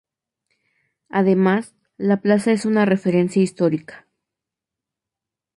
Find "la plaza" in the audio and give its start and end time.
1.97-2.51